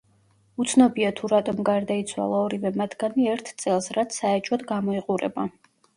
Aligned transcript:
უცნობია, 0.63 1.09
თუ 1.19 1.29
რატომ 1.33 1.59
გარდაიცვალა 1.69 2.39
ორივე 2.47 2.71
მათგანი 2.83 3.27
ერთ 3.35 3.53
წელს, 3.65 3.91
რაც 3.99 4.19
საეჭვოდ 4.23 4.65
გამოიყურება. 4.73 5.51